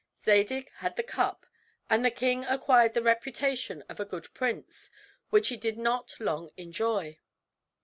Zadig 0.25 0.71
had 0.77 0.95
the 0.95 1.03
cup, 1.03 1.45
and 1.87 2.03
the 2.03 2.09
king 2.09 2.43
acquired 2.45 2.95
the 2.95 3.03
reputation 3.03 3.83
of 3.87 3.99
a 3.99 4.03
good 4.03 4.33
prince, 4.33 4.89
which 5.29 5.49
he 5.49 5.57
did 5.57 5.77
not 5.77 6.15
long 6.19 6.49
enjoy. 6.57 7.19